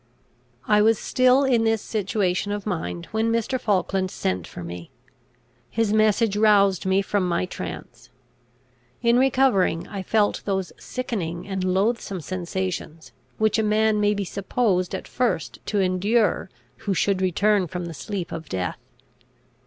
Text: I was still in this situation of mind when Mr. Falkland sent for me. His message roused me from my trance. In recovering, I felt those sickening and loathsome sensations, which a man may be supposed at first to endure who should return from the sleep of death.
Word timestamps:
I 0.67 0.81
was 0.81 0.97
still 0.97 1.43
in 1.43 1.63
this 1.63 1.79
situation 1.79 2.51
of 2.51 2.65
mind 2.65 3.05
when 3.11 3.31
Mr. 3.31 3.59
Falkland 3.59 4.09
sent 4.09 4.47
for 4.47 4.63
me. 4.63 4.89
His 5.69 5.93
message 5.93 6.35
roused 6.35 6.87
me 6.87 7.03
from 7.03 7.27
my 7.27 7.45
trance. 7.45 8.09
In 9.03 9.19
recovering, 9.19 9.87
I 9.87 10.01
felt 10.01 10.41
those 10.45 10.73
sickening 10.79 11.47
and 11.47 11.63
loathsome 11.63 12.21
sensations, 12.21 13.11
which 13.37 13.59
a 13.59 13.61
man 13.63 13.99
may 14.01 14.15
be 14.15 14.25
supposed 14.25 14.95
at 14.95 15.07
first 15.07 15.59
to 15.67 15.79
endure 15.79 16.49
who 16.77 16.95
should 16.95 17.21
return 17.21 17.67
from 17.67 17.85
the 17.85 17.93
sleep 17.93 18.31
of 18.31 18.49
death. 18.49 18.79